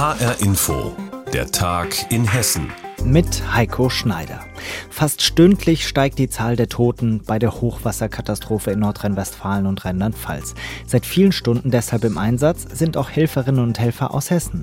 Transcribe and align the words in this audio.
HR 0.00 0.40
Info, 0.40 0.96
der 1.30 1.50
Tag 1.50 2.10
in 2.10 2.26
Hessen. 2.26 2.72
Mit 3.04 3.42
Heiko 3.52 3.90
Schneider. 3.90 4.40
Fast 4.88 5.20
stündlich 5.20 5.86
steigt 5.86 6.18
die 6.18 6.30
Zahl 6.30 6.56
der 6.56 6.70
Toten 6.70 7.20
bei 7.26 7.38
der 7.38 7.60
Hochwasserkatastrophe 7.60 8.70
in 8.70 8.78
Nordrhein-Westfalen 8.78 9.66
und 9.66 9.84
Rheinland-Pfalz. 9.84 10.54
Seit 10.86 11.04
vielen 11.04 11.32
Stunden 11.32 11.70
deshalb 11.70 12.04
im 12.04 12.16
Einsatz 12.16 12.62
sind 12.62 12.96
auch 12.96 13.10
Helferinnen 13.10 13.62
und 13.62 13.78
Helfer 13.78 14.14
aus 14.14 14.30
Hessen. 14.30 14.62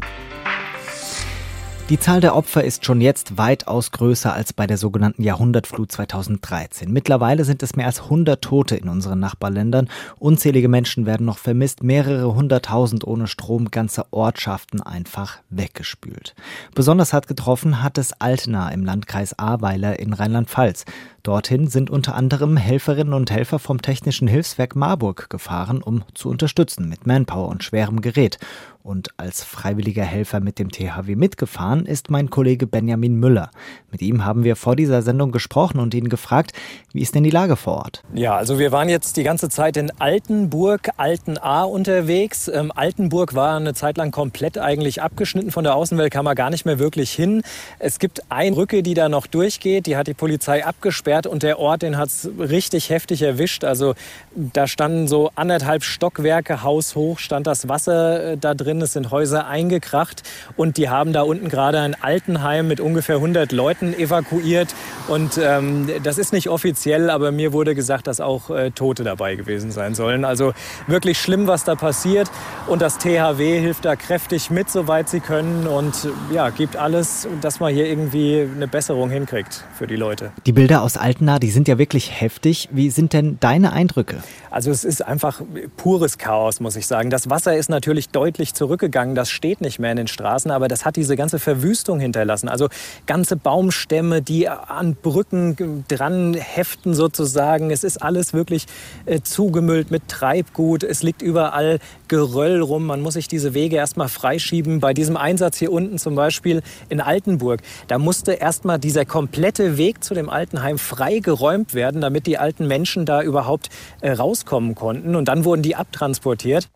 Die 1.89 1.97
Zahl 1.97 2.19
der 2.19 2.35
Opfer 2.35 2.65
ist 2.65 2.83
schon 2.83 2.99
jetzt 2.99 3.37
weitaus 3.37 3.93
größer 3.93 4.33
als 4.33 4.51
bei 4.51 4.67
der 4.67 4.77
sogenannten 4.77 5.23
Jahrhundertflut 5.23 5.89
2013. 5.89 6.91
Mittlerweile 6.91 7.45
sind 7.45 7.63
es 7.63 7.77
mehr 7.77 7.85
als 7.85 8.01
100 8.01 8.41
Tote 8.41 8.75
in 8.75 8.89
unseren 8.89 9.21
Nachbarländern. 9.21 9.87
Unzählige 10.19 10.67
Menschen 10.67 11.05
werden 11.05 11.25
noch 11.25 11.37
vermisst, 11.37 11.83
mehrere 11.83 12.35
hunderttausend 12.35 13.07
ohne 13.07 13.27
Strom, 13.27 13.71
ganze 13.71 14.03
Ortschaften 14.11 14.81
einfach 14.81 15.37
weggespült. 15.49 16.35
Besonders 16.75 17.13
hart 17.13 17.27
getroffen 17.27 17.81
hat 17.81 17.97
es 17.97 18.11
Altena 18.19 18.67
im 18.71 18.83
Landkreis 18.83 19.39
Ahrweiler 19.39 19.97
in 19.97 20.11
Rheinland-Pfalz. 20.11 20.83
Dorthin 21.23 21.67
sind 21.67 21.89
unter 21.89 22.15
anderem 22.15 22.57
Helferinnen 22.57 23.13
und 23.13 23.31
Helfer 23.31 23.59
vom 23.59 23.81
Technischen 23.81 24.27
Hilfswerk 24.27 24.75
Marburg 24.75 25.29
gefahren, 25.29 25.81
um 25.81 26.03
zu 26.13 26.29
unterstützen 26.29 26.89
mit 26.89 27.07
Manpower 27.07 27.47
und 27.47 27.63
schwerem 27.63 28.01
Gerät. 28.01 28.39
Und 28.87 29.09
als 29.17 29.43
freiwilliger 29.43 30.05
Helfer 30.05 30.39
mit 30.39 30.59
dem 30.59 30.71
THW 30.71 31.17
mitgefahren 31.17 31.85
ist 31.85 32.09
mein 32.09 32.29
Kollege 32.29 32.67
Benjamin 32.67 33.19
Müller. 33.19 33.51
Mit 33.91 34.01
ihm 34.01 34.25
haben 34.25 34.43
wir 34.43 34.55
vor 34.55 34.75
dieser 34.75 35.01
Sendung 35.01 35.31
gesprochen 35.31 35.79
und 35.79 35.93
ihn 35.93 36.09
gefragt, 36.09 36.51
wie 36.93 37.01
ist 37.01 37.15
denn 37.15 37.23
die 37.23 37.29
Lage 37.29 37.55
vor 37.55 37.77
Ort? 37.77 38.03
Ja, 38.13 38.35
also 38.35 38.59
wir 38.59 38.71
waren 38.71 38.89
jetzt 38.89 39.17
die 39.17 39.23
ganze 39.23 39.49
Zeit 39.49 39.77
in 39.77 39.91
Altenburg, 39.99 40.89
Altenahr 40.97 41.69
unterwegs. 41.69 42.47
Ähm, 42.47 42.71
Altenburg 42.75 43.33
war 43.33 43.57
eine 43.57 43.73
Zeit 43.73 43.97
lang 43.97 44.11
komplett 44.11 44.57
eigentlich 44.57 45.01
abgeschnitten 45.01 45.51
von 45.51 45.63
der 45.63 45.75
Außenwelt, 45.75 46.11
kam 46.11 46.25
man 46.25 46.35
gar 46.35 46.49
nicht 46.49 46.65
mehr 46.65 46.79
wirklich 46.79 47.11
hin. 47.11 47.43
Es 47.79 47.99
gibt 47.99 48.29
eine 48.29 48.55
Brücke, 48.55 48.83
die 48.83 48.93
da 48.93 49.09
noch 49.09 49.27
durchgeht, 49.27 49.85
die 49.85 49.95
hat 49.95 50.07
die 50.07 50.13
Polizei 50.13 50.65
abgesperrt 50.65 50.87
gesperrt 50.97 51.27
und 51.27 51.43
der 51.43 51.59
Ort, 51.59 51.81
den 51.81 51.97
hat 51.97 52.09
es 52.09 52.29
richtig 52.37 52.89
heftig 52.89 53.21
erwischt. 53.21 53.63
Also 53.63 53.93
da 54.35 54.67
standen 54.67 55.07
so 55.07 55.31
anderthalb 55.35 55.83
Stockwerke 55.83 56.63
haushoch, 56.63 57.19
stand 57.19 57.47
das 57.47 57.67
Wasser 57.67 58.33
äh, 58.33 58.37
da 58.37 58.53
drin, 58.53 58.81
es 58.81 58.93
sind 58.93 59.11
Häuser 59.11 59.47
eingekracht 59.47 60.23
und 60.55 60.77
die 60.77 60.89
haben 60.89 61.13
da 61.13 61.21
unten 61.21 61.49
gerade 61.49 61.79
ein 61.79 61.95
Altenheim 62.01 62.67
mit 62.67 62.79
ungefähr 62.79 63.15
100 63.15 63.51
Leuten 63.51 63.86
evakuiert. 63.93 64.73
Und 65.07 65.37
ähm, 65.37 65.89
das 66.03 66.17
ist 66.17 66.33
nicht 66.33 66.49
offiziell, 66.49 67.09
aber 67.09 67.31
mir 67.31 67.53
wurde 67.53 67.75
gesagt, 67.75 68.07
dass 68.07 68.19
auch 68.19 68.49
äh, 68.49 68.71
Tote 68.71 69.03
dabei 69.03 69.35
gewesen 69.35 69.71
sein 69.71 69.95
sollen. 69.95 70.25
Also 70.25 70.53
wirklich 70.87 71.19
schlimm, 71.19 71.47
was 71.47 71.63
da 71.63 71.75
passiert. 71.75 72.29
Und 72.67 72.81
das 72.81 72.97
THW 72.97 73.59
hilft 73.59 73.85
da 73.85 73.95
kräftig 73.95 74.49
mit, 74.49 74.69
soweit 74.69 75.09
sie 75.09 75.19
können 75.19 75.67
und 75.67 76.07
ja, 76.33 76.49
gibt 76.49 76.75
alles, 76.75 77.27
dass 77.41 77.59
man 77.59 77.73
hier 77.73 77.87
irgendwie 77.87 78.47
eine 78.55 78.67
Besserung 78.67 79.09
hinkriegt 79.09 79.63
für 79.77 79.87
die 79.87 79.95
Leute. 79.95 80.31
Die 80.45 80.51
Bilder 80.51 80.81
aus 80.81 80.97
Altena, 80.97 81.39
die 81.39 81.51
sind 81.51 81.67
ja 81.67 81.77
wirklich 81.77 82.19
heftig. 82.21 82.69
Wie 82.71 82.89
sind 82.89 83.13
denn 83.13 83.37
deine 83.39 83.73
Eindrücke? 83.73 84.17
Also 84.49 84.71
es 84.71 84.83
ist 84.83 85.05
einfach 85.05 85.41
pures 85.75 86.17
Chaos, 86.17 86.59
muss 86.59 86.75
ich 86.75 86.87
sagen. 86.87 87.09
Das 87.09 87.29
Wasser 87.29 87.55
ist 87.55 87.69
natürlich 87.69 88.09
deutlich 88.09 88.53
zurückgegangen. 88.53 89.15
Das 89.15 89.29
steht 89.29 89.61
nicht 89.61 89.79
mehr 89.79 89.91
in 89.91 89.97
den 89.97 90.07
Straßen, 90.07 90.51
aber 90.51 90.67
das 90.67 90.85
hat 90.85 90.95
diese 90.95 91.15
ganze 91.15 91.39
Verwüstung 91.39 91.99
hinterlassen. 91.99 92.49
Also 92.49 92.67
ganze 93.05 93.37
Baumstämme, 93.67 94.21
die 94.21 94.47
an 94.47 94.95
Brücken 94.95 95.83
dran 95.89 96.35
heften 96.35 96.93
sozusagen. 96.93 97.69
Es 97.69 97.83
ist 97.83 98.01
alles 98.01 98.33
wirklich 98.33 98.65
äh, 99.05 99.19
zugemüllt 99.19 99.91
mit 99.91 100.07
Treibgut. 100.07 100.83
Es 100.83 101.03
liegt 101.03 101.21
überall 101.21 101.79
Geröll 102.07 102.61
rum. 102.61 102.85
Man 102.85 103.01
muss 103.01 103.15
sich 103.15 103.27
diese 103.27 103.53
Wege 103.53 103.75
erstmal 103.75 104.07
freischieben. 104.07 104.79
Bei 104.79 104.93
diesem 104.93 105.17
Einsatz 105.17 105.57
hier 105.57 105.73
unten 105.73 105.97
zum 105.97 106.15
Beispiel 106.15 106.61
in 106.87 107.01
Altenburg, 107.01 107.59
da 107.89 107.97
musste 107.97 108.33
erstmal 108.33 108.79
dieser 108.79 109.03
komplette 109.03 109.77
Weg 109.77 110.01
zu 110.01 110.13
dem 110.13 110.29
Altenheim 110.29 110.77
freigeräumt 110.77 111.73
werden, 111.73 111.99
damit 111.99 112.25
die 112.25 112.37
alten 112.37 112.67
Menschen 112.67 113.05
da 113.05 113.21
überhaupt 113.21 113.67
äh, 113.99 114.11
rauskommen 114.11 114.75
konnten. 114.75 115.13
Und 115.13 115.25
dann 115.27 115.43
wurden 115.43 115.61
die 115.61 115.75
abtransportiert. 115.75 116.69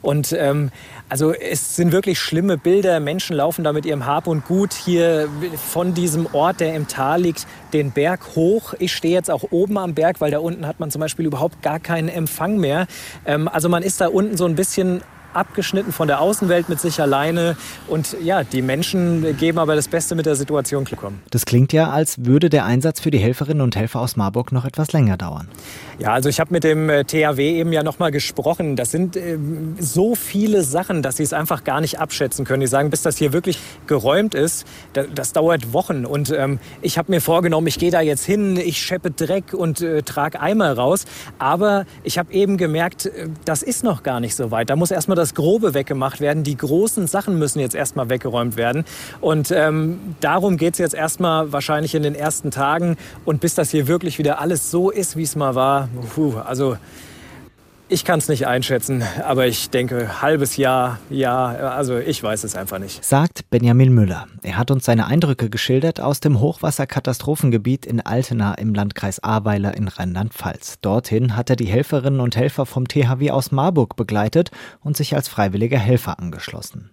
Und 0.00 0.32
ähm, 0.32 0.70
also 1.08 1.32
es 1.32 1.76
sind 1.76 1.92
wirklich 1.92 2.18
schlimme 2.18 2.56
Bilder. 2.56 3.00
Menschen 3.00 3.36
laufen 3.36 3.64
da 3.64 3.72
mit 3.72 3.84
ihrem 3.84 4.06
Hab 4.06 4.26
und 4.26 4.46
Gut 4.46 4.72
hier 4.72 5.28
von 5.70 5.94
diesem 5.94 6.26
Ort, 6.32 6.60
der 6.60 6.74
im 6.74 6.88
Tal 6.88 7.22
liegt, 7.22 7.46
den 7.72 7.90
Berg 7.90 8.34
hoch. 8.34 8.74
Ich 8.78 8.94
stehe 8.94 9.14
jetzt 9.14 9.30
auch 9.30 9.44
oben 9.50 9.78
am 9.78 9.94
Berg, 9.94 10.20
weil 10.20 10.30
da 10.30 10.38
unten 10.38 10.66
hat 10.66 10.80
man 10.80 10.90
zum 10.90 11.00
Beispiel 11.00 11.26
überhaupt 11.26 11.62
gar 11.62 11.80
keinen 11.80 12.08
Empfang 12.08 12.56
mehr. 12.56 12.86
Ähm, 13.26 13.48
also 13.48 13.68
man 13.68 13.82
ist 13.82 14.00
da 14.00 14.08
unten 14.08 14.36
so 14.36 14.46
ein 14.46 14.54
bisschen 14.54 15.02
abgeschnitten 15.34 15.92
von 15.92 16.08
der 16.08 16.20
Außenwelt 16.20 16.68
mit 16.68 16.80
sich 16.80 17.00
alleine. 17.00 17.56
Und 17.88 18.16
ja, 18.22 18.44
die 18.44 18.62
Menschen 18.62 19.36
geben 19.36 19.58
aber 19.58 19.74
das 19.74 19.88
Beste 19.88 20.14
mit 20.14 20.26
der 20.26 20.36
Situation 20.36 20.84
klarkommen. 20.84 21.20
Das 21.30 21.44
klingt 21.44 21.72
ja, 21.72 21.90
als 21.90 22.24
würde 22.24 22.50
der 22.50 22.64
Einsatz 22.64 23.00
für 23.00 23.10
die 23.10 23.18
Helferinnen 23.18 23.60
und 23.60 23.76
Helfer 23.76 24.00
aus 24.00 24.16
Marburg 24.16 24.52
noch 24.52 24.64
etwas 24.64 24.92
länger 24.92 25.16
dauern. 25.16 25.48
Ja, 25.98 26.12
also 26.12 26.28
ich 26.28 26.40
habe 26.40 26.52
mit 26.52 26.64
dem 26.64 26.90
äh, 26.90 27.04
THW 27.04 27.58
eben 27.58 27.72
ja 27.72 27.82
noch 27.82 27.98
mal 27.98 28.10
gesprochen. 28.10 28.74
Das 28.74 28.90
sind 28.90 29.16
äh, 29.16 29.38
so 29.78 30.14
viele 30.16 30.64
Sachen, 30.64 31.02
dass 31.02 31.18
sie 31.18 31.22
es 31.22 31.32
einfach 31.32 31.62
gar 31.62 31.80
nicht 31.80 32.00
abschätzen 32.00 32.44
können. 32.44 32.60
Die 32.60 32.66
sagen, 32.66 32.90
bis 32.90 33.02
das 33.02 33.18
hier 33.18 33.32
wirklich 33.32 33.58
geräumt 33.86 34.34
ist, 34.34 34.66
das, 34.94 35.06
das 35.14 35.32
dauert 35.32 35.72
Wochen. 35.72 36.04
Und 36.04 36.30
ähm, 36.30 36.58
ich 36.80 36.98
habe 36.98 37.12
mir 37.12 37.20
vorgenommen, 37.20 37.68
ich 37.68 37.78
gehe 37.78 37.90
da 37.92 38.00
jetzt 38.00 38.24
hin, 38.24 38.56
ich 38.56 38.78
scheppe 38.78 39.12
Dreck 39.12 39.54
und 39.54 39.80
äh, 39.80 40.02
trage 40.02 40.40
Eimer 40.40 40.72
raus. 40.72 41.04
Aber 41.38 41.86
ich 42.02 42.18
habe 42.18 42.32
eben 42.32 42.56
gemerkt, 42.56 43.06
äh, 43.06 43.28
das 43.44 43.62
ist 43.62 43.84
noch 43.84 44.02
gar 44.02 44.18
nicht 44.18 44.34
so 44.34 44.50
weit. 44.50 44.70
Da 44.70 44.76
muss 44.76 44.90
erstmal 44.90 45.16
das 45.16 45.21
Grobe 45.34 45.74
weggemacht 45.74 46.20
werden. 46.20 46.42
Die 46.44 46.56
großen 46.56 47.06
Sachen 47.06 47.38
müssen 47.38 47.60
jetzt 47.60 47.74
erstmal 47.74 48.10
weggeräumt 48.10 48.56
werden. 48.56 48.84
Und 49.20 49.50
ähm, 49.50 49.98
darum 50.20 50.56
geht 50.56 50.74
es 50.74 50.78
jetzt 50.78 50.94
erstmal 50.94 51.52
wahrscheinlich 51.52 51.94
in 51.94 52.02
den 52.02 52.14
ersten 52.14 52.50
Tagen. 52.50 52.96
Und 53.24 53.40
bis 53.40 53.54
das 53.54 53.70
hier 53.70 53.86
wirklich 53.86 54.18
wieder 54.18 54.40
alles 54.40 54.70
so 54.70 54.90
ist, 54.90 55.16
wie 55.16 55.22
es 55.22 55.36
mal 55.36 55.54
war, 55.54 55.88
puh, 56.14 56.34
also 56.38 56.76
ich 57.92 58.06
kann 58.06 58.18
es 58.18 58.28
nicht 58.28 58.46
einschätzen, 58.46 59.04
aber 59.22 59.46
ich 59.46 59.68
denke, 59.68 60.22
halbes 60.22 60.56
Jahr, 60.56 60.98
ja, 61.10 61.46
also 61.46 61.98
ich 61.98 62.22
weiß 62.22 62.42
es 62.44 62.56
einfach 62.56 62.78
nicht. 62.78 63.04
Sagt 63.04 63.50
Benjamin 63.50 63.92
Müller. 63.92 64.28
Er 64.42 64.56
hat 64.56 64.70
uns 64.70 64.86
seine 64.86 65.06
Eindrücke 65.06 65.50
geschildert 65.50 66.00
aus 66.00 66.20
dem 66.20 66.40
Hochwasserkatastrophengebiet 66.40 67.84
in 67.84 68.00
Altena 68.00 68.54
im 68.54 68.72
Landkreis 68.72 69.22
Ahrweiler 69.22 69.76
in 69.76 69.88
Rheinland-Pfalz. 69.88 70.78
Dorthin 70.80 71.36
hat 71.36 71.50
er 71.50 71.56
die 71.56 71.66
Helferinnen 71.66 72.20
und 72.20 72.34
Helfer 72.34 72.64
vom 72.64 72.88
THW 72.88 73.30
aus 73.30 73.52
Marburg 73.52 73.94
begleitet 73.96 74.50
und 74.80 74.96
sich 74.96 75.14
als 75.14 75.28
freiwilliger 75.28 75.78
Helfer 75.78 76.18
angeschlossen. 76.18 76.90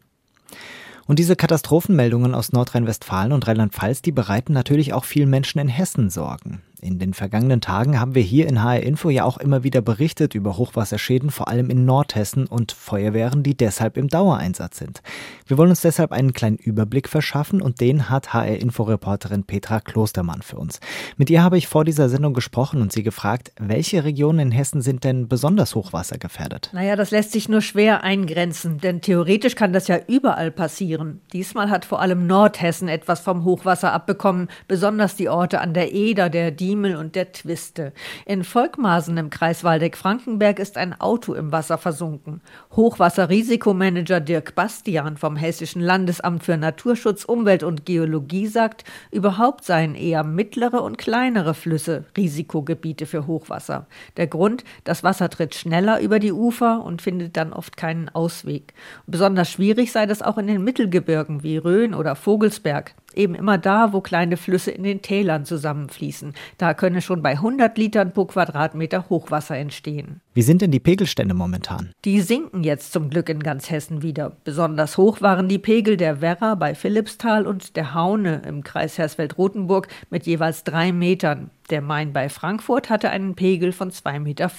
Und 1.07 1.17
diese 1.17 1.37
Katastrophenmeldungen 1.37 2.35
aus 2.35 2.51
Nordrhein-Westfalen 2.51 3.31
und 3.31 3.47
Rheinland-Pfalz, 3.47 4.01
die 4.01 4.11
bereiten 4.11 4.53
natürlich 4.53 4.93
auch 4.93 5.05
vielen 5.05 5.29
Menschen 5.29 5.59
in 5.59 5.69
Hessen 5.69 6.09
Sorgen. 6.09 6.61
In 6.81 6.97
den 6.97 7.13
vergangenen 7.13 7.59
Tagen 7.59 7.99
haben 7.99 8.15
wir 8.15 8.21
hier 8.21 8.47
in 8.47 8.63
HR 8.63 8.83
Info 8.83 9.09
ja 9.09 9.25
auch 9.25 9.37
immer 9.37 9.63
wieder 9.63 9.81
berichtet 9.81 10.33
über 10.33 10.57
Hochwasserschäden, 10.57 11.29
vor 11.29 11.49
allem 11.49 11.69
in 11.69 11.83
Nordhessen 11.83 12.47
und 12.47 12.71
Feuerwehren, 12.71 13.43
die 13.43 13.55
deshalb 13.55 13.97
im 13.97 14.07
Dauereinsatz 14.07 14.77
sind. 14.77 15.01
Wir 15.45 15.57
wollen 15.57 15.71
uns 15.71 15.81
deshalb 15.81 16.13
einen 16.13 16.31
kleinen 16.31 16.55
Überblick 16.55 17.09
verschaffen 17.09 17.61
und 17.61 17.81
den 17.81 18.09
hat 18.09 18.33
HR 18.33 18.57
Info 18.57 18.83
Reporterin 18.83 19.43
Petra 19.43 19.81
Klostermann 19.81 20.41
für 20.41 20.57
uns. 20.57 20.79
Mit 21.17 21.29
ihr 21.29 21.43
habe 21.43 21.57
ich 21.57 21.67
vor 21.67 21.83
dieser 21.83 22.07
Sendung 22.07 22.33
gesprochen 22.33 22.81
und 22.81 22.93
sie 22.93 23.03
gefragt, 23.03 23.51
welche 23.59 24.05
Regionen 24.05 24.39
in 24.39 24.51
Hessen 24.51 24.81
sind 24.81 25.03
denn 25.03 25.27
besonders 25.27 25.75
hochwassergefährdet? 25.75 26.69
Naja, 26.71 26.95
das 26.95 27.11
lässt 27.11 27.33
sich 27.33 27.49
nur 27.49 27.61
schwer 27.61 28.05
eingrenzen, 28.05 28.77
denn 28.77 29.01
theoretisch 29.01 29.55
kann 29.55 29.73
das 29.73 29.89
ja 29.89 29.99
überall 30.07 30.49
passieren. 30.49 31.19
Diesmal 31.33 31.69
hat 31.69 31.83
vor 31.83 32.01
allem 32.01 32.25
Nordhessen 32.25 32.87
etwas 32.87 33.19
vom 33.19 33.43
Hochwasser 33.43 33.91
abbekommen, 33.91 34.47
besonders 34.69 35.17
die 35.17 35.27
Orte 35.27 35.59
an 35.59 35.73
der 35.73 35.91
Eder, 35.91 36.29
der 36.29 36.51
Dien 36.51 36.68
Diemel 36.69 36.97
und 36.97 37.15
der 37.15 37.31
Twiste. 37.31 37.93
In 38.27 38.43
Volkmaßen 38.43 39.17
im 39.17 39.31
Kreis 39.31 39.63
Waldeck-Frankenberg 39.63 40.59
ist 40.59 40.77
ein 40.77 40.93
Auto 41.01 41.33
im 41.33 41.51
Wasser 41.51 41.79
versunken. 41.79 42.41
Hochwasserrisikomanager 42.75 44.19
Dirk 44.19 44.53
Bastian 44.53 45.17
vom 45.17 45.35
Hessischen 45.35 45.81
Landesamt 45.81 46.43
für 46.43 46.57
Naturschutz, 46.57 47.25
Umwelt 47.25 47.63
und 47.63 47.87
Geologie 47.87 48.45
sagt, 48.45 48.83
überhaupt 49.09 49.65
seien 49.65 49.95
eher 49.95 50.23
mittlere 50.23 50.83
und 50.83 50.99
kleinere 50.99 51.55
Flüsse 51.55 52.05
Risikogebiete 52.15 53.07
für 53.07 53.25
Hochwasser. 53.25 53.87
Der 54.17 54.27
Grund, 54.27 54.63
das 54.83 55.03
Wasser 55.03 55.31
tritt 55.31 55.55
schneller 55.55 55.99
über 56.01 56.19
die 56.19 56.33
Ufer 56.33 56.83
und 56.83 57.01
findet 57.01 57.35
dann 57.35 57.51
oft 57.51 57.77
keinen 57.77 58.09
Ausweg. 58.09 58.75
Besonders 59.07 59.49
schwierig 59.49 59.91
sei 59.91 60.05
das 60.05 60.21
auch 60.21 60.37
in 60.37 60.45
den 60.45 60.63
Mittelgebirgen 60.63 61.41
wie 61.41 61.57
Rhön 61.57 61.95
oder 61.95 62.15
Vogelsberg. 62.15 62.93
Eben 63.15 63.35
immer 63.35 63.57
da, 63.57 63.93
wo 63.93 64.01
kleine 64.01 64.37
Flüsse 64.37 64.71
in 64.71 64.83
den 64.83 65.01
Tälern 65.01 65.45
zusammenfließen. 65.45 66.33
Da 66.57 66.73
könne 66.73 67.01
schon 67.01 67.21
bei 67.21 67.31
100 67.31 67.77
Litern 67.77 68.13
pro 68.13 68.25
Quadratmeter 68.25 69.09
Hochwasser 69.09 69.57
entstehen. 69.57 70.21
Wie 70.33 70.41
sind 70.41 70.61
denn 70.61 70.71
die 70.71 70.79
Pegelstände 70.79 71.33
momentan? 71.33 71.89
Die 72.05 72.21
sinken 72.21 72.63
jetzt 72.63 72.91
zum 72.93 73.09
Glück 73.09 73.29
in 73.29 73.41
ganz 73.41 73.69
Hessen 73.69 74.01
wieder. 74.01 74.37
Besonders 74.43 74.97
hoch 74.97 75.21
waren 75.21 75.47
die 75.47 75.59
Pegel 75.59 75.97
der 75.97 76.21
Werra 76.21 76.55
bei 76.55 76.75
Philippsthal 76.75 77.47
und 77.47 77.75
der 77.75 77.93
Haune 77.93 78.41
im 78.47 78.63
Kreis 78.63 78.97
Hersfeld-Rotenburg 78.97 79.87
mit 80.09 80.25
jeweils 80.25 80.63
drei 80.63 80.91
Metern. 80.91 81.49
Der 81.69 81.81
Main 81.81 82.13
bei 82.13 82.29
Frankfurt 82.29 82.89
hatte 82.89 83.11
einen 83.11 83.35
Pegel 83.35 83.71
von 83.71 83.91
2,50 83.91 84.19
Meter. 84.19 84.49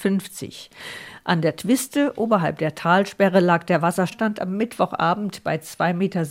An 1.23 1.41
der 1.41 1.55
Twiste 1.55 2.13
oberhalb 2.17 2.57
der 2.57 2.73
Talsperre 2.73 3.41
lag 3.41 3.63
der 3.65 3.83
Wasserstand 3.83 4.41
am 4.41 4.57
Mittwochabend 4.57 5.43
bei 5.43 5.57
2,07 5.57 5.93
Meter. 5.93 6.25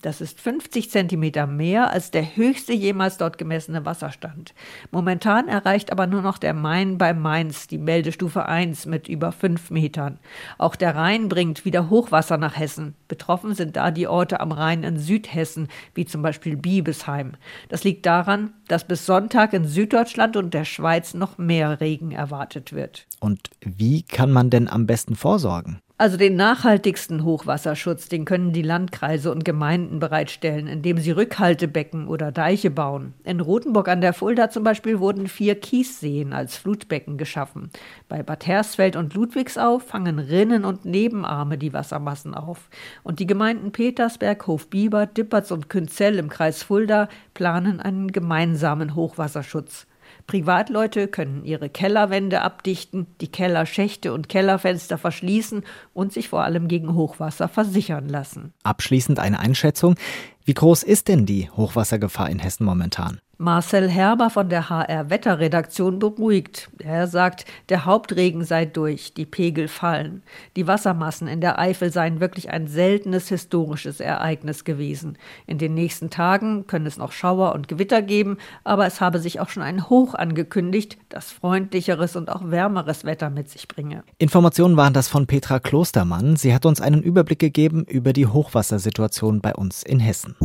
Das 0.00 0.22
ist 0.22 0.40
50 0.40 0.90
Zentimeter 0.90 1.46
mehr 1.46 1.90
als 1.90 2.10
der 2.10 2.36
höchste 2.36 2.72
jemals 2.72 3.18
dort 3.18 3.36
gemessene 3.36 3.84
Wasserstand. 3.84 4.54
Momentan 4.90 5.48
erreicht 5.48 5.92
aber 5.92 6.06
nur 6.06 6.22
noch 6.22 6.38
der 6.38 6.54
Main 6.54 6.96
bei 6.96 7.12
Mainz 7.12 7.66
die 7.66 7.76
Meldestufe 7.76 8.46
1 8.46 8.86
mit 8.86 9.08
über 9.08 9.30
5 9.30 9.70
Metern. 9.70 10.18
Auch 10.56 10.74
der 10.74 10.96
Rhein 10.96 11.28
bringt 11.28 11.66
wieder 11.66 11.90
Hochwasser 11.90 12.38
nach 12.38 12.56
Hessen. 12.56 12.94
Betroffen 13.08 13.54
sind 13.54 13.76
da 13.76 13.90
die 13.90 14.06
Orte 14.06 14.40
am 14.40 14.52
Rhein 14.52 14.84
in 14.84 14.96
Südhessen, 14.96 15.68
wie 15.94 16.06
zum 16.06 16.22
Beispiel 16.22 16.56
Biebesheim. 16.56 17.32
Das 17.68 17.84
liegt 17.84 18.06
daran, 18.06 18.54
dass 18.68 18.86
bis 18.86 19.04
Sonntag 19.04 19.52
in 19.52 19.66
Süddeutschland 19.66 20.19
und 20.36 20.54
der 20.54 20.64
Schweiz 20.64 21.14
noch 21.14 21.38
mehr 21.38 21.80
Regen 21.80 22.12
erwartet 22.12 22.72
wird. 22.72 23.06
Und 23.18 23.50
wie 23.60 24.02
kann 24.02 24.30
man 24.30 24.50
denn 24.50 24.68
am 24.68 24.86
besten 24.86 25.16
vorsorgen? 25.16 25.80
Also 26.00 26.16
den 26.16 26.34
nachhaltigsten 26.34 27.24
Hochwasserschutz, 27.24 28.08
den 28.08 28.24
können 28.24 28.54
die 28.54 28.62
Landkreise 28.62 29.30
und 29.30 29.44
Gemeinden 29.44 29.98
bereitstellen, 29.98 30.66
indem 30.66 30.96
sie 30.96 31.10
Rückhaltebecken 31.10 32.08
oder 32.08 32.32
Deiche 32.32 32.70
bauen. 32.70 33.12
In 33.22 33.38
Rothenburg 33.38 33.86
an 33.86 34.00
der 34.00 34.14
Fulda 34.14 34.48
zum 34.48 34.64
Beispiel 34.64 34.98
wurden 34.98 35.26
vier 35.26 35.60
Kiesseen 35.60 36.32
als 36.32 36.56
Flutbecken 36.56 37.18
geschaffen. 37.18 37.68
Bei 38.08 38.22
Bad 38.22 38.46
Hersfeld 38.46 38.96
und 38.96 39.12
Ludwigsau 39.12 39.78
fangen 39.78 40.18
Rinnen 40.18 40.64
und 40.64 40.86
Nebenarme 40.86 41.58
die 41.58 41.74
Wassermassen 41.74 42.34
auf. 42.34 42.70
Und 43.02 43.18
die 43.18 43.26
Gemeinden 43.26 43.70
Petersberg, 43.70 44.46
Hofbieber, 44.46 45.04
Dippertz 45.04 45.50
und 45.50 45.68
Künzell 45.68 46.18
im 46.18 46.30
Kreis 46.30 46.62
Fulda 46.62 47.10
planen 47.34 47.78
einen 47.78 48.10
gemeinsamen 48.10 48.94
Hochwasserschutz. 48.94 49.86
Privatleute 50.26 51.08
können 51.08 51.44
ihre 51.44 51.68
Kellerwände 51.68 52.42
abdichten, 52.42 53.06
die 53.20 53.28
Kellerschächte 53.28 54.12
und 54.12 54.28
Kellerfenster 54.28 54.98
verschließen 54.98 55.64
und 55.92 56.12
sich 56.12 56.28
vor 56.28 56.42
allem 56.44 56.68
gegen 56.68 56.94
Hochwasser 56.94 57.48
versichern 57.48 58.08
lassen. 58.08 58.52
Abschließend 58.62 59.18
eine 59.18 59.40
Einschätzung. 59.40 59.96
Wie 60.44 60.54
groß 60.54 60.82
ist 60.82 61.08
denn 61.08 61.26
die 61.26 61.50
Hochwassergefahr 61.50 62.30
in 62.30 62.38
Hessen 62.38 62.64
momentan? 62.64 63.20
Marcel 63.40 63.88
Herber 63.88 64.28
von 64.28 64.50
der 64.50 64.68
HR 64.68 65.08
Wetterredaktion 65.08 65.98
beruhigt. 65.98 66.68
Er 66.78 67.06
sagt, 67.06 67.46
der 67.70 67.86
Hauptregen 67.86 68.44
sei 68.44 68.66
durch, 68.66 69.14
die 69.14 69.24
Pegel 69.24 69.66
fallen. 69.66 70.22
Die 70.56 70.66
Wassermassen 70.66 71.26
in 71.26 71.40
der 71.40 71.58
Eifel 71.58 71.90
seien 71.90 72.20
wirklich 72.20 72.50
ein 72.50 72.66
seltenes 72.68 73.30
historisches 73.30 73.98
Ereignis 74.00 74.64
gewesen. 74.64 75.16
In 75.46 75.56
den 75.56 75.72
nächsten 75.72 76.10
Tagen 76.10 76.66
können 76.66 76.84
es 76.84 76.98
noch 76.98 77.12
Schauer 77.12 77.54
und 77.54 77.66
Gewitter 77.66 78.02
geben, 78.02 78.36
aber 78.62 78.84
es 78.84 79.00
habe 79.00 79.18
sich 79.20 79.40
auch 79.40 79.48
schon 79.48 79.62
ein 79.62 79.88
Hoch 79.88 80.12
angekündigt, 80.12 80.98
das 81.08 81.32
freundlicheres 81.32 82.16
und 82.16 82.28
auch 82.28 82.42
wärmeres 82.44 83.06
Wetter 83.06 83.30
mit 83.30 83.48
sich 83.48 83.68
bringe. 83.68 84.04
Informationen 84.18 84.76
waren 84.76 84.92
das 84.92 85.08
von 85.08 85.26
Petra 85.26 85.60
Klostermann. 85.60 86.36
Sie 86.36 86.52
hat 86.52 86.66
uns 86.66 86.82
einen 86.82 87.02
Überblick 87.02 87.38
gegeben 87.38 87.84
über 87.84 88.12
die 88.12 88.26
Hochwassersituation 88.26 89.40
bei 89.40 89.54
uns 89.54 89.82
in 89.82 89.98
Hessen. 89.98 90.36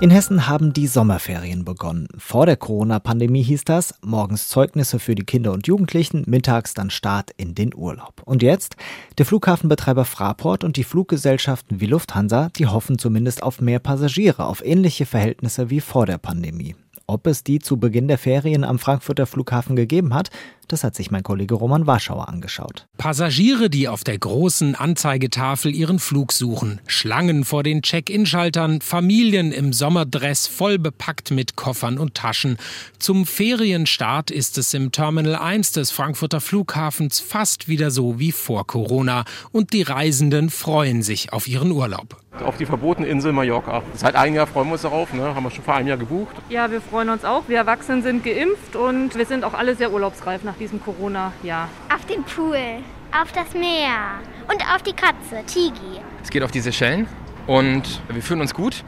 In 0.00 0.08
Hessen 0.08 0.46
haben 0.46 0.72
die 0.72 0.86
Sommerferien 0.86 1.66
begonnen. 1.66 2.08
Vor 2.16 2.46
der 2.46 2.56
Corona-Pandemie 2.56 3.42
hieß 3.42 3.64
das, 3.64 3.92
morgens 4.02 4.48
Zeugnisse 4.48 4.98
für 4.98 5.14
die 5.14 5.26
Kinder 5.26 5.52
und 5.52 5.66
Jugendlichen, 5.66 6.24
mittags 6.26 6.72
dann 6.72 6.88
Start 6.88 7.32
in 7.36 7.54
den 7.54 7.74
Urlaub. 7.74 8.22
Und 8.24 8.42
jetzt? 8.42 8.76
Der 9.18 9.26
Flughafenbetreiber 9.26 10.06
Fraport 10.06 10.64
und 10.64 10.78
die 10.78 10.84
Fluggesellschaften 10.84 11.82
wie 11.82 11.86
Lufthansa, 11.86 12.48
die 12.56 12.66
hoffen 12.66 12.98
zumindest 12.98 13.42
auf 13.42 13.60
mehr 13.60 13.78
Passagiere, 13.78 14.46
auf 14.46 14.64
ähnliche 14.64 15.04
Verhältnisse 15.04 15.68
wie 15.68 15.80
vor 15.80 16.06
der 16.06 16.16
Pandemie. 16.16 16.76
Ob 17.06 17.26
es 17.26 17.44
die 17.44 17.58
zu 17.58 17.76
Beginn 17.76 18.08
der 18.08 18.18
Ferien 18.18 18.64
am 18.64 18.78
Frankfurter 18.78 19.26
Flughafen 19.26 19.76
gegeben 19.76 20.14
hat, 20.14 20.30
das 20.72 20.84
hat 20.84 20.94
sich 20.94 21.10
mein 21.10 21.22
Kollege 21.22 21.54
Roman 21.54 21.86
Warschauer 21.86 22.28
angeschaut. 22.28 22.86
Passagiere, 22.96 23.70
die 23.70 23.88
auf 23.88 24.04
der 24.04 24.18
großen 24.18 24.74
Anzeigetafel 24.74 25.74
ihren 25.74 25.98
Flug 25.98 26.32
suchen, 26.32 26.80
Schlangen 26.86 27.44
vor 27.44 27.62
den 27.62 27.82
Check-in-Schaltern, 27.82 28.80
Familien 28.80 29.52
im 29.52 29.72
Sommerdress 29.72 30.46
voll 30.46 30.78
bepackt 30.78 31.30
mit 31.30 31.56
Koffern 31.56 31.98
und 31.98 32.14
Taschen. 32.14 32.56
Zum 32.98 33.26
Ferienstart 33.26 34.30
ist 34.30 34.58
es 34.58 34.72
im 34.74 34.92
Terminal 34.92 35.36
1 35.36 35.72
des 35.72 35.90
Frankfurter 35.90 36.40
Flughafens 36.40 37.20
fast 37.20 37.68
wieder 37.68 37.90
so 37.90 38.18
wie 38.18 38.32
vor 38.32 38.66
Corona 38.66 39.24
und 39.52 39.72
die 39.72 39.82
Reisenden 39.82 40.50
freuen 40.50 41.02
sich 41.02 41.32
auf 41.32 41.48
ihren 41.48 41.72
Urlaub 41.72 42.16
auf 42.44 42.56
die 42.56 42.66
verbotene 42.66 43.08
Insel 43.08 43.32
Mallorca. 43.32 43.82
Seit 43.94 44.14
einem 44.14 44.34
Jahr 44.36 44.46
freuen 44.46 44.68
wir 44.68 44.74
uns 44.74 44.82
darauf, 44.82 45.12
ne? 45.12 45.34
haben 45.34 45.42
wir 45.42 45.50
schon 45.50 45.64
vor 45.64 45.74
einem 45.74 45.88
Jahr 45.88 45.96
gebucht. 45.96 46.34
Ja, 46.48 46.70
wir 46.70 46.80
freuen 46.80 47.08
uns 47.10 47.24
auch. 47.24 47.44
Wir 47.48 47.58
Erwachsenen 47.58 48.02
sind 48.02 48.24
geimpft 48.24 48.76
und 48.76 49.16
wir 49.16 49.26
sind 49.26 49.44
auch 49.44 49.54
alle 49.54 49.74
sehr 49.74 49.92
urlaubsreif 49.92 50.44
nach 50.44 50.56
diesem 50.60 50.82
Corona-Jahr. 50.82 51.68
Auf 51.92 52.04
den 52.06 52.22
Pool, 52.22 52.82
auf 53.10 53.32
das 53.32 53.52
Meer 53.54 54.20
und 54.48 54.62
auf 54.72 54.82
die 54.82 54.92
Katze, 54.92 55.44
Tigi. 55.46 56.00
Es 56.22 56.30
geht 56.30 56.42
auf 56.42 56.50
die 56.50 56.60
Seychellen 56.60 57.08
und 57.46 58.02
wir 58.08 58.22
fühlen 58.22 58.40
uns 58.40 58.54
gut. 58.54 58.84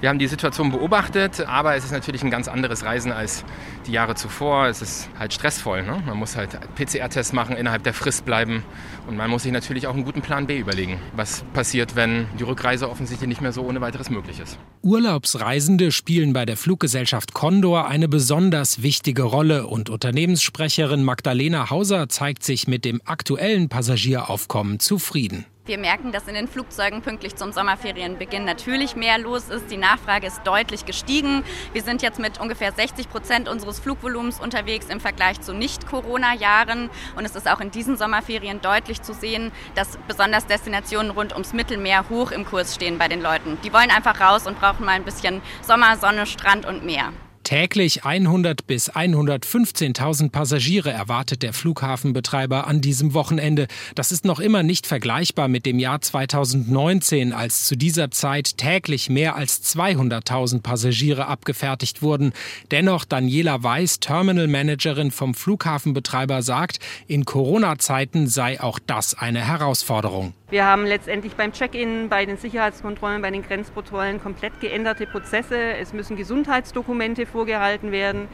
Wir 0.00 0.10
haben 0.10 0.18
die 0.18 0.26
Situation 0.26 0.70
beobachtet, 0.70 1.40
aber 1.48 1.74
es 1.74 1.84
ist 1.84 1.90
natürlich 1.90 2.22
ein 2.22 2.30
ganz 2.30 2.48
anderes 2.48 2.84
Reisen 2.84 3.12
als 3.12 3.44
die 3.86 3.92
Jahre 3.92 4.14
zuvor. 4.14 4.66
Es 4.66 4.82
ist 4.82 5.08
halt 5.18 5.32
stressvoll. 5.32 5.84
Ne? 5.84 6.02
Man 6.04 6.18
muss 6.18 6.36
halt 6.36 6.50
PCR-Tests 6.74 7.32
machen, 7.32 7.56
innerhalb 7.56 7.82
der 7.82 7.94
Frist 7.94 8.26
bleiben 8.26 8.62
und 9.06 9.16
man 9.16 9.30
muss 9.30 9.44
sich 9.44 9.52
natürlich 9.52 9.86
auch 9.86 9.94
einen 9.94 10.04
guten 10.04 10.20
Plan 10.20 10.46
B 10.46 10.58
überlegen. 10.58 11.00
Was 11.14 11.44
passiert, 11.54 11.96
wenn 11.96 12.26
die 12.38 12.42
Rückreise 12.42 12.90
offensichtlich 12.90 13.26
nicht 13.26 13.40
mehr 13.40 13.52
so 13.52 13.62
ohne 13.62 13.80
weiteres 13.80 14.10
möglich 14.10 14.38
ist? 14.38 14.58
Urlaubsreisende 14.82 15.90
spielen 15.90 16.34
bei 16.34 16.44
der 16.44 16.58
Fluggesellschaft 16.58 17.32
Condor 17.32 17.88
eine 17.88 18.06
besonders 18.06 18.82
wichtige 18.82 19.22
Rolle 19.22 19.66
und 19.66 19.88
Unternehmenssprecherin 19.88 21.04
Magdalena 21.04 21.70
Hauser 21.70 22.10
zeigt 22.10 22.42
sich 22.42 22.68
mit 22.68 22.84
dem 22.84 23.00
aktuellen 23.06 23.70
Passagieraufkommen 23.70 24.78
zufrieden. 24.78 25.46
Wir 25.66 25.78
merken, 25.78 26.12
dass 26.12 26.28
in 26.28 26.34
den 26.34 26.46
Flugzeugen 26.46 27.02
pünktlich 27.02 27.34
zum 27.34 27.50
Sommerferienbeginn 27.50 28.44
natürlich 28.44 28.94
mehr 28.94 29.18
los 29.18 29.48
ist. 29.48 29.68
Die 29.68 29.76
Nachfrage 29.76 30.28
ist 30.28 30.42
deutlich 30.44 30.86
gestiegen. 30.86 31.42
Wir 31.72 31.82
sind 31.82 32.02
jetzt 32.02 32.20
mit 32.20 32.40
ungefähr 32.40 32.70
60 32.70 33.08
Prozent 33.08 33.48
unseres 33.48 33.80
Flugvolumens 33.80 34.38
unterwegs 34.38 34.86
im 34.86 35.00
Vergleich 35.00 35.40
zu 35.40 35.52
Nicht-Corona-Jahren. 35.52 36.88
Und 37.16 37.24
es 37.24 37.34
ist 37.34 37.50
auch 37.50 37.60
in 37.60 37.72
diesen 37.72 37.96
Sommerferien 37.96 38.60
deutlich 38.60 39.02
zu 39.02 39.12
sehen, 39.12 39.50
dass 39.74 39.98
besonders 40.06 40.46
Destinationen 40.46 41.10
rund 41.10 41.32
ums 41.32 41.52
Mittelmeer 41.52 42.08
hoch 42.10 42.30
im 42.30 42.46
Kurs 42.46 42.72
stehen 42.72 42.96
bei 42.96 43.08
den 43.08 43.20
Leuten. 43.20 43.58
Die 43.64 43.72
wollen 43.72 43.90
einfach 43.90 44.20
raus 44.20 44.46
und 44.46 44.60
brauchen 44.60 44.86
mal 44.86 44.92
ein 44.92 45.04
bisschen 45.04 45.42
Sommer, 45.62 45.96
Sonne, 45.96 46.26
Strand 46.26 46.64
und 46.64 46.84
Meer. 46.84 47.12
Täglich 47.46 48.04
100 48.04 48.66
bis 48.66 48.90
115.000 48.90 50.32
Passagiere 50.32 50.90
erwartet 50.90 51.44
der 51.44 51.52
Flughafenbetreiber 51.52 52.66
an 52.66 52.80
diesem 52.80 53.14
Wochenende. 53.14 53.68
Das 53.94 54.10
ist 54.10 54.24
noch 54.24 54.40
immer 54.40 54.64
nicht 54.64 54.84
vergleichbar 54.84 55.46
mit 55.46 55.64
dem 55.64 55.78
Jahr 55.78 56.00
2019, 56.00 57.32
als 57.32 57.68
zu 57.68 57.76
dieser 57.76 58.10
Zeit 58.10 58.58
täglich 58.58 59.10
mehr 59.10 59.36
als 59.36 59.62
200.000 59.62 60.60
Passagiere 60.60 61.28
abgefertigt 61.28 62.02
wurden. 62.02 62.32
Dennoch 62.72 63.04
Daniela 63.04 63.62
Weiß, 63.62 64.00
Terminal 64.00 64.48
Managerin 64.48 65.12
vom 65.12 65.32
Flughafenbetreiber, 65.32 66.42
sagt, 66.42 66.80
in 67.06 67.24
Corona-Zeiten 67.24 68.26
sei 68.26 68.60
auch 68.60 68.80
das 68.84 69.14
eine 69.14 69.46
Herausforderung. 69.46 70.34
Wir 70.48 70.64
haben 70.64 70.86
letztendlich 70.86 71.34
beim 71.34 71.52
Check-in, 71.52 72.08
bei 72.08 72.24
den 72.24 72.36
Sicherheitskontrollen, 72.36 73.20
bei 73.20 73.32
den 73.32 73.42
Grenzkontrollen 73.42 74.22
komplett 74.22 74.60
geänderte 74.60 75.04
Prozesse. 75.04 75.58
Es 75.58 75.92
müssen 75.92 76.16
Gesundheitsdokumente 76.16 77.26
vorgehalten 77.36 77.92
werden. 77.92 78.28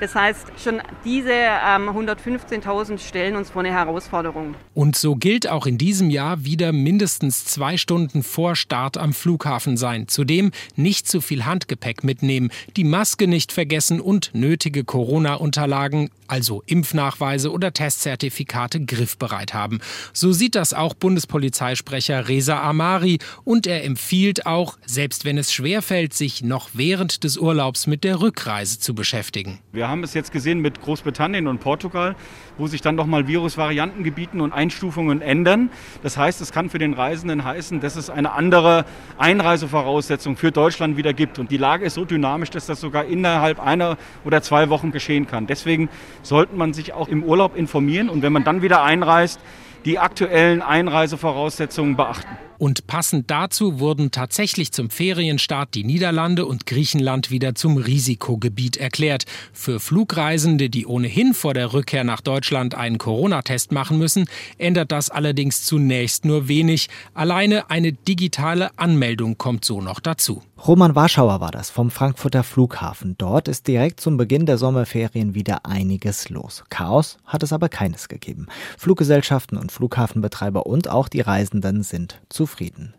Das 0.00 0.14
heißt, 0.14 0.46
schon 0.62 0.80
diese 1.04 1.32
ähm, 1.32 1.88
115.000 1.88 2.98
stellen 2.98 3.34
uns 3.34 3.50
vor 3.50 3.62
eine 3.62 3.72
Herausforderung. 3.72 4.54
Und 4.74 4.96
so 4.96 5.16
gilt 5.16 5.48
auch 5.48 5.66
in 5.66 5.76
diesem 5.76 6.08
Jahr 6.08 6.44
wieder 6.44 6.72
mindestens 6.72 7.44
zwei 7.44 7.76
Stunden 7.76 8.22
vor 8.22 8.54
Start 8.54 8.96
am 8.96 9.12
Flughafen 9.12 9.76
sein. 9.76 10.06
Zudem 10.06 10.52
nicht 10.76 11.08
zu 11.08 11.20
viel 11.20 11.44
Handgepäck 11.44 12.04
mitnehmen, 12.04 12.50
die 12.76 12.84
Maske 12.84 13.26
nicht 13.26 13.52
vergessen 13.52 14.00
und 14.00 14.30
nötige 14.34 14.84
Corona-Unterlagen, 14.84 16.10
also 16.28 16.62
Impfnachweise 16.66 17.50
oder 17.50 17.72
Testzertifikate, 17.72 18.84
griffbereit 18.84 19.54
haben. 19.54 19.80
So 20.12 20.32
sieht 20.32 20.54
das 20.54 20.74
auch 20.74 20.94
Bundespolizeisprecher 20.94 22.28
Reza 22.28 22.62
Amari 22.62 23.18
und 23.44 23.66
er 23.66 23.84
empfiehlt 23.84 24.46
auch, 24.46 24.78
selbst 24.86 25.24
wenn 25.24 25.38
es 25.38 25.52
schwerfällt, 25.52 26.14
sich 26.14 26.42
noch 26.42 26.70
während 26.74 27.24
des 27.24 27.36
Urlaubs 27.36 27.86
mit 27.86 28.04
der 28.04 28.20
Rückreise 28.20 28.78
zu 28.78 28.94
beschäftigen. 28.94 29.58
Wir 29.72 29.87
haben 29.88 30.04
es 30.04 30.14
jetzt 30.14 30.32
gesehen 30.32 30.60
mit 30.60 30.80
Großbritannien 30.80 31.46
und 31.46 31.58
Portugal, 31.58 32.14
wo 32.56 32.66
sich 32.66 32.80
dann 32.80 32.94
nochmal 32.94 33.26
Virusvariantengebieten 33.26 34.40
und 34.40 34.52
Einstufungen 34.52 35.20
ändern. 35.20 35.70
Das 36.02 36.16
heißt, 36.16 36.40
es 36.40 36.52
kann 36.52 36.70
für 36.70 36.78
den 36.78 36.94
Reisenden 36.94 37.44
heißen, 37.44 37.80
dass 37.80 37.96
es 37.96 38.10
eine 38.10 38.32
andere 38.32 38.84
Einreisevoraussetzung 39.18 40.36
für 40.36 40.52
Deutschland 40.52 40.96
wieder 40.96 41.12
gibt. 41.12 41.38
Und 41.38 41.50
die 41.50 41.56
Lage 41.56 41.84
ist 41.84 41.94
so 41.94 42.04
dynamisch, 42.04 42.50
dass 42.50 42.66
das 42.66 42.80
sogar 42.80 43.04
innerhalb 43.04 43.60
einer 43.60 43.96
oder 44.24 44.42
zwei 44.42 44.68
Wochen 44.68 44.92
geschehen 44.92 45.26
kann. 45.26 45.46
Deswegen 45.46 45.88
sollte 46.22 46.54
man 46.54 46.72
sich 46.72 46.92
auch 46.92 47.08
im 47.08 47.24
Urlaub 47.24 47.56
informieren 47.56 48.08
und 48.08 48.22
wenn 48.22 48.32
man 48.32 48.44
dann 48.44 48.62
wieder 48.62 48.82
einreist, 48.82 49.40
die 49.84 49.98
aktuellen 49.98 50.62
Einreisevoraussetzungen 50.62 51.96
beachten. 51.96 52.47
Und 52.58 52.88
passend 52.88 53.30
dazu 53.30 53.78
wurden 53.78 54.10
tatsächlich 54.10 54.72
zum 54.72 54.90
Ferienstart 54.90 55.74
die 55.74 55.84
Niederlande 55.84 56.44
und 56.44 56.66
Griechenland 56.66 57.30
wieder 57.30 57.54
zum 57.54 57.76
Risikogebiet 57.76 58.76
erklärt. 58.76 59.24
Für 59.52 59.78
Flugreisende, 59.78 60.68
die 60.68 60.84
ohnehin 60.84 61.34
vor 61.34 61.54
der 61.54 61.72
Rückkehr 61.72 62.02
nach 62.02 62.20
Deutschland 62.20 62.74
einen 62.74 62.98
Corona-Test 62.98 63.70
machen 63.70 63.98
müssen, 63.98 64.26
ändert 64.58 64.90
das 64.90 65.08
allerdings 65.08 65.64
zunächst 65.64 66.24
nur 66.24 66.48
wenig. 66.48 66.88
Alleine 67.14 67.70
eine 67.70 67.92
digitale 67.92 68.76
Anmeldung 68.76 69.38
kommt 69.38 69.64
so 69.64 69.80
noch 69.80 70.00
dazu. 70.00 70.42
Roman 70.66 70.96
Warschauer 70.96 71.40
war 71.40 71.52
das 71.52 71.70
vom 71.70 71.88
Frankfurter 71.88 72.42
Flughafen. 72.42 73.14
Dort 73.16 73.46
ist 73.46 73.68
direkt 73.68 74.00
zum 74.00 74.16
Beginn 74.16 74.44
der 74.44 74.58
Sommerferien 74.58 75.32
wieder 75.36 75.64
einiges 75.64 76.30
los. 76.30 76.64
Chaos 76.68 77.18
hat 77.24 77.44
es 77.44 77.52
aber 77.52 77.68
keines 77.68 78.08
gegeben. 78.08 78.48
Fluggesellschaften 78.76 79.56
und 79.56 79.70
Flughafenbetreiber 79.70 80.66
und 80.66 80.90
auch 80.90 81.08
die 81.08 81.20
Reisenden 81.20 81.84
sind 81.84 82.20
zufrieden. 82.48 82.94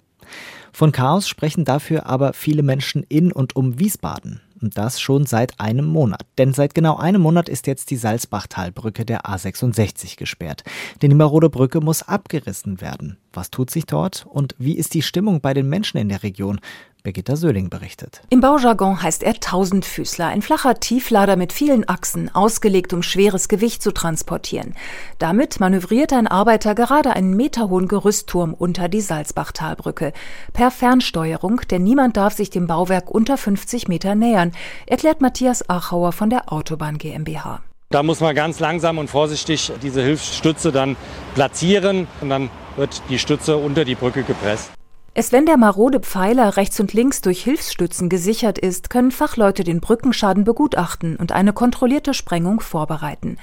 Von 0.72 0.92
Chaos 0.92 1.28
sprechen 1.28 1.66
dafür 1.66 2.06
aber 2.06 2.34
viele 2.34 2.62
Menschen 2.62 3.04
in 3.10 3.32
und 3.32 3.56
um 3.56 3.80
Wiesbaden. 3.80 4.42
Und 4.62 4.78
das 4.78 5.00
schon 5.00 5.26
seit 5.26 5.60
einem 5.60 5.86
Monat. 5.86 6.26
Denn 6.38 6.54
seit 6.54 6.76
genau 6.76 6.98
einem 6.98 7.22
Monat 7.22 7.48
ist 7.48 7.66
jetzt 7.66 7.92
die 7.92 7.96
Salzbachtalbrücke 7.96 9.06
der 9.06 9.22
A66 9.22 10.18
gesperrt. 10.18 10.64
Denn 11.02 11.10
die 11.10 11.16
marode 11.16 11.50
Brücke 11.50 11.80
muss 11.80 12.04
abgerissen 12.04 12.82
werden. 12.82 13.18
Was 13.32 13.52
tut 13.52 13.70
sich 13.70 13.86
dort 13.86 14.28
und 14.30 14.56
wie 14.60 14.78
ist 14.78 14.94
die 14.94 15.02
Stimmung 15.02 15.40
bei 15.40 15.54
den 15.54 15.70
Menschen 15.70 15.98
in 15.98 16.10
der 16.10 16.24
Region? 16.24 16.60
Birgitta 17.04 17.36
Söhling 17.36 17.70
berichtet. 17.70 18.22
Im 18.30 18.42
Baujargon 18.42 19.02
heißt 19.02 19.24
er 19.24 19.36
Tausendfüßler, 19.36 20.28
ein 20.28 20.42
flacher 20.42 20.80
Tieflader 20.80 21.38
mit 21.38 21.54
vielen 21.54 21.88
Achsen, 21.88 22.34
ausgelegt, 22.34 22.92
um 22.94 23.04
schweres 23.04 23.48
Gewicht 23.48 23.82
zu 23.82 23.92
transportieren. 23.92 24.76
Damit 25.18 25.60
manövriert 25.60 26.12
ein 26.12 26.28
Arbeiter 26.28 26.76
gerade 26.76 27.14
einen 27.14 27.36
meterhohen 27.36 27.88
Gerüstturm 27.88 28.54
unter 28.54 28.90
die 28.90 29.02
Salzbachtalbrücke. 29.02 30.12
Per 30.54 30.72
Fernsteuerung, 30.72 31.62
denn 31.72 31.84
niemand 31.84 32.18
darf 32.18 32.34
sich 32.34 32.50
dem 32.50 32.68
Bauwerk 32.68 33.10
unter 33.10 33.38
50 33.38 33.88
Meter 33.88 34.16
nähern, 34.16 34.52
erklärt 34.86 35.22
Matthias 35.22 35.70
Achauer 35.70 36.12
von 36.12 36.30
der 36.30 36.52
Autobahn 36.52 36.98
GmbH. 36.98 37.62
Da 37.92 38.04
muss 38.04 38.20
man 38.20 38.36
ganz 38.36 38.60
langsam 38.60 39.00
und 39.00 39.10
vorsichtig 39.10 39.72
diese 39.82 40.04
Hilfsstütze 40.04 40.72
dann 40.72 40.96
platzieren 41.34 42.08
und 42.22 42.30
dann 42.30 42.52
wird 42.76 43.02
die 43.10 43.18
Stütze 43.18 43.58
unter 43.58 43.84
die 43.84 43.96
Brücke 43.96 44.24
gepresst. 44.24 44.72
Erst 45.16 45.32
wenn 45.32 45.46
der 45.46 45.58
marode 45.58 46.00
Pfeiler 46.00 46.56
rechts 46.56 46.80
und 46.80 46.94
links 46.94 47.22
durch 47.22 47.44
Hilfsstützen 47.44 48.10
gesichert 48.10 48.60
ist, 48.60 48.90
können 48.90 49.12
Fachleute 49.12 49.64
den 49.64 49.82
Brückenschaden 49.82 50.44
begutachten 50.44 51.16
und 51.16 51.32
eine 51.32 51.52
kontrollierte 51.52 52.14
Sprengung 52.14 52.60
vorbereiten. 52.60 53.38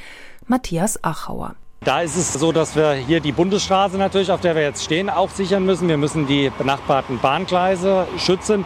Matthias 0.46 1.02
Achauer. 1.02 1.56
Da 1.80 2.00
ist 2.00 2.16
es 2.16 2.32
so, 2.32 2.52
dass 2.52 2.74
wir 2.76 2.94
hier 2.94 3.20
die 3.20 3.32
Bundesstraße 3.32 3.98
natürlich, 3.98 4.30
auf 4.30 4.40
der 4.40 4.54
wir 4.54 4.62
jetzt 4.62 4.84
stehen, 4.84 5.10
auch 5.10 5.30
sichern 5.30 5.66
müssen. 5.66 5.88
Wir 5.88 5.98
müssen 5.98 6.26
die 6.26 6.50
benachbarten 6.56 7.18
Bahngleise 7.18 8.06
schützen. 8.16 8.64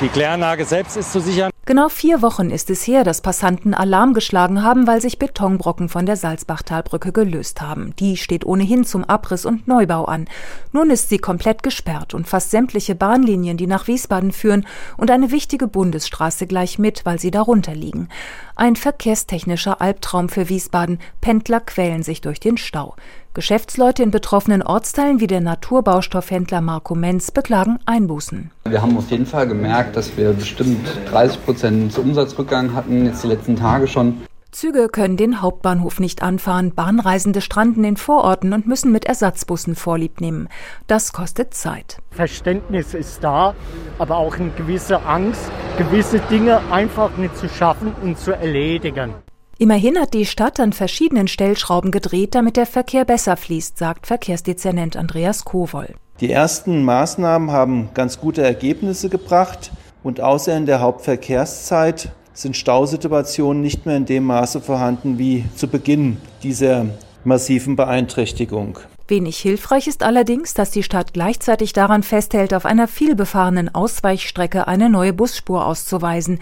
Die 0.00 0.08
Kläranlage 0.08 0.64
selbst 0.64 0.96
ist 0.96 1.12
zu 1.12 1.20
sichern. 1.20 1.53
Genau 1.66 1.88
vier 1.88 2.20
Wochen 2.20 2.50
ist 2.50 2.68
es 2.68 2.86
her, 2.86 3.04
dass 3.04 3.22
Passanten 3.22 3.72
Alarm 3.72 4.12
geschlagen 4.12 4.62
haben, 4.62 4.86
weil 4.86 5.00
sich 5.00 5.18
Betonbrocken 5.18 5.88
von 5.88 6.04
der 6.04 6.16
Salzbachtalbrücke 6.16 7.10
gelöst 7.10 7.62
haben. 7.62 7.96
Die 7.98 8.18
steht 8.18 8.44
ohnehin 8.44 8.84
zum 8.84 9.02
Abriss 9.02 9.46
und 9.46 9.66
Neubau 9.66 10.04
an. 10.04 10.26
Nun 10.72 10.90
ist 10.90 11.08
sie 11.08 11.16
komplett 11.16 11.62
gesperrt 11.62 12.12
und 12.12 12.28
fast 12.28 12.50
sämtliche 12.50 12.94
Bahnlinien, 12.94 13.56
die 13.56 13.66
nach 13.66 13.86
Wiesbaden 13.86 14.32
führen 14.32 14.66
und 14.98 15.10
eine 15.10 15.30
wichtige 15.30 15.66
Bundesstraße 15.66 16.46
gleich 16.46 16.78
mit, 16.78 17.06
weil 17.06 17.18
sie 17.18 17.30
darunter 17.30 17.74
liegen. 17.74 18.10
Ein 18.56 18.76
verkehrstechnischer 18.76 19.80
Albtraum 19.80 20.28
für 20.28 20.50
Wiesbaden. 20.50 20.98
Pendler 21.22 21.60
quälen 21.60 22.02
sich 22.02 22.20
durch 22.20 22.40
den 22.40 22.58
Stau. 22.58 22.94
Geschäftsleute 23.34 24.04
in 24.04 24.12
betroffenen 24.12 24.62
Ortsteilen 24.62 25.18
wie 25.18 25.26
der 25.26 25.40
Naturbaustoffhändler 25.40 26.60
Marco 26.60 26.94
Menz 26.94 27.32
beklagen 27.32 27.80
Einbußen. 27.84 28.52
Wir 28.64 28.80
haben 28.80 28.96
auf 28.96 29.10
jeden 29.10 29.26
Fall 29.26 29.48
gemerkt, 29.48 29.96
dass 29.96 30.16
wir 30.16 30.32
bestimmt 30.32 30.86
30 31.10 31.44
Prozent 31.44 31.98
Umsatzrückgang 31.98 32.74
hatten, 32.74 33.06
jetzt 33.06 33.24
die 33.24 33.28
letzten 33.28 33.56
Tage 33.56 33.88
schon. 33.88 34.22
Züge 34.52 34.88
können 34.88 35.16
den 35.16 35.42
Hauptbahnhof 35.42 35.98
nicht 35.98 36.22
anfahren, 36.22 36.76
Bahnreisende 36.76 37.40
stranden 37.40 37.82
in 37.82 37.96
Vororten 37.96 38.52
und 38.52 38.68
müssen 38.68 38.92
mit 38.92 39.04
Ersatzbussen 39.04 39.74
Vorlieb 39.74 40.20
nehmen. 40.20 40.48
Das 40.86 41.12
kostet 41.12 41.54
Zeit. 41.54 41.98
Verständnis 42.12 42.94
ist 42.94 43.24
da, 43.24 43.56
aber 43.98 44.16
auch 44.16 44.36
eine 44.38 44.50
gewisse 44.50 45.04
Angst, 45.04 45.50
gewisse 45.76 46.20
Dinge 46.20 46.60
einfach 46.70 47.16
nicht 47.16 47.36
zu 47.36 47.48
schaffen 47.48 47.96
und 48.00 48.16
zu 48.16 48.30
erledigen. 48.30 49.14
Immerhin 49.58 49.98
hat 49.98 50.14
die 50.14 50.26
Stadt 50.26 50.58
an 50.58 50.72
verschiedenen 50.72 51.28
Stellschrauben 51.28 51.92
gedreht, 51.92 52.34
damit 52.34 52.56
der 52.56 52.66
Verkehr 52.66 53.04
besser 53.04 53.36
fließt, 53.36 53.78
sagt 53.78 54.06
Verkehrsdezernent 54.06 54.96
Andreas 54.96 55.44
Kowoll. 55.44 55.94
Die 56.20 56.30
ersten 56.30 56.84
Maßnahmen 56.84 57.52
haben 57.52 57.90
ganz 57.94 58.18
gute 58.18 58.42
Ergebnisse 58.42 59.08
gebracht 59.08 59.70
und 60.02 60.20
außer 60.20 60.56
in 60.56 60.66
der 60.66 60.80
Hauptverkehrszeit 60.80 62.10
sind 62.32 62.56
Stausituationen 62.56 63.62
nicht 63.62 63.86
mehr 63.86 63.96
in 63.96 64.06
dem 64.06 64.24
Maße 64.24 64.60
vorhanden 64.60 65.18
wie 65.18 65.44
zu 65.54 65.68
Beginn 65.68 66.16
dieser 66.42 66.86
massiven 67.22 67.76
Beeinträchtigung. 67.76 68.78
Wenig 69.06 69.36
hilfreich 69.36 69.86
ist 69.86 70.02
allerdings, 70.02 70.54
dass 70.54 70.70
die 70.70 70.82
Stadt 70.82 71.12
gleichzeitig 71.12 71.74
daran 71.74 72.02
festhält, 72.02 72.54
auf 72.54 72.64
einer 72.64 72.88
vielbefahrenen 72.88 73.74
Ausweichstrecke 73.74 74.66
eine 74.66 74.88
neue 74.88 75.12
Busspur 75.12 75.66
auszuweisen. 75.66 76.40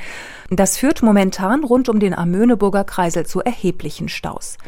Das 0.49 0.78
führt 0.78 1.02
momentan 1.02 1.64
rund 1.64 1.88
um 1.88 1.99
den 1.99 2.14
Amöneburger 2.14 2.85
Kreisel 2.85 3.26
zu 3.26 3.40
erheblichen 3.40 4.09
Staus. 4.09 4.59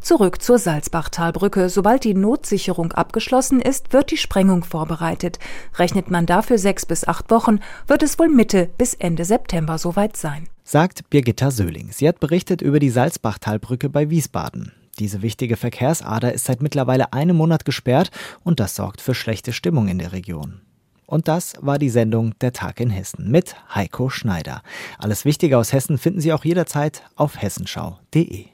Zurück 0.00 0.40
zur 0.40 0.58
Salzbachtalbrücke. 0.58 1.68
Sobald 1.68 2.04
die 2.04 2.14
Notsicherung 2.14 2.92
abgeschlossen 2.92 3.60
ist, 3.60 3.92
wird 3.92 4.12
die 4.12 4.16
Sprengung 4.16 4.62
vorbereitet. 4.62 5.40
Rechnet 5.76 6.08
man 6.08 6.26
dafür 6.26 6.56
sechs 6.56 6.86
bis 6.86 7.06
acht 7.06 7.30
Wochen, 7.32 7.58
wird 7.88 8.04
es 8.04 8.18
wohl 8.18 8.28
Mitte 8.28 8.70
bis 8.78 8.94
Ende 8.94 9.24
September 9.24 9.76
soweit 9.76 10.16
sein. 10.16 10.48
Sagt 10.62 11.10
Birgitta 11.10 11.50
Söhling. 11.50 11.90
Sie 11.90 12.08
hat 12.08 12.20
berichtet 12.20 12.62
über 12.62 12.78
die 12.78 12.90
Salzbachtalbrücke 12.90 13.88
bei 13.88 14.08
Wiesbaden. 14.08 14.72
Diese 14.98 15.22
wichtige 15.22 15.56
Verkehrsader 15.56 16.32
ist 16.32 16.44
seit 16.44 16.62
mittlerweile 16.62 17.12
einem 17.12 17.36
Monat 17.36 17.64
gesperrt 17.64 18.10
und 18.44 18.60
das 18.60 18.74
sorgt 18.74 19.00
für 19.00 19.14
schlechte 19.14 19.52
Stimmung 19.52 19.88
in 19.88 19.98
der 19.98 20.12
Region. 20.12 20.60
Und 21.06 21.26
das 21.26 21.54
war 21.60 21.78
die 21.78 21.90
Sendung 21.90 22.38
Der 22.40 22.52
Tag 22.52 22.78
in 22.78 22.90
Hessen 22.90 23.30
mit 23.30 23.56
Heiko 23.74 24.10
Schneider. 24.10 24.62
Alles 24.98 25.24
Wichtige 25.24 25.58
aus 25.58 25.72
Hessen 25.72 25.98
finden 25.98 26.20
Sie 26.20 26.32
auch 26.32 26.44
jederzeit 26.44 27.02
auf 27.16 27.40
hessenschau.de. 27.40 28.46